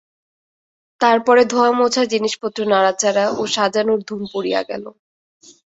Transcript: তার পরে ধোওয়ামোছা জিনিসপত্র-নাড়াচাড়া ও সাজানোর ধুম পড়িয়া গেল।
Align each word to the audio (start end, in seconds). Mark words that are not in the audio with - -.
তার 1.01 1.17
পরে 1.25 1.41
ধোওয়ামোছা 1.45 2.03
জিনিসপত্র-নাড়াচাড়া 2.05 3.25
ও 3.31 3.51
সাজানোর 3.55 3.99
ধুম 4.07 4.21
পড়িয়া 4.33 4.61
গেল। 4.63 4.85